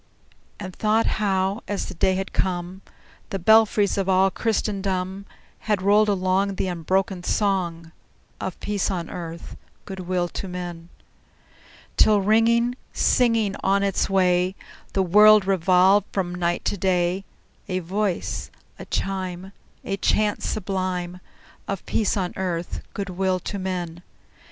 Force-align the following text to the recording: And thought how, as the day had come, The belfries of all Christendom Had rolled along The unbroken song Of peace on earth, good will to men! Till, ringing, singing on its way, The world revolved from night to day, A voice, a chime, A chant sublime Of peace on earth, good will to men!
And 0.59 0.75
thought 0.75 1.05
how, 1.21 1.61
as 1.67 1.85
the 1.85 1.93
day 1.93 2.15
had 2.15 2.33
come, 2.33 2.81
The 3.29 3.37
belfries 3.37 3.99
of 3.99 4.09
all 4.09 4.31
Christendom 4.31 5.27
Had 5.69 5.83
rolled 5.83 6.09
along 6.09 6.55
The 6.55 6.65
unbroken 6.69 7.21
song 7.21 7.91
Of 8.39 8.59
peace 8.59 8.89
on 8.89 9.11
earth, 9.11 9.55
good 9.85 9.99
will 9.99 10.27
to 10.29 10.47
men! 10.47 10.89
Till, 11.97 12.19
ringing, 12.19 12.73
singing 12.91 13.55
on 13.61 13.83
its 13.83 14.09
way, 14.09 14.55
The 14.93 15.03
world 15.03 15.45
revolved 15.45 16.07
from 16.11 16.33
night 16.33 16.65
to 16.65 16.77
day, 16.77 17.23
A 17.67 17.77
voice, 17.77 18.49
a 18.79 18.85
chime, 18.85 19.51
A 19.85 19.97
chant 19.97 20.41
sublime 20.41 21.19
Of 21.67 21.85
peace 21.85 22.17
on 22.17 22.33
earth, 22.37 22.81
good 22.95 23.11
will 23.11 23.39
to 23.41 23.59
men! 23.59 24.01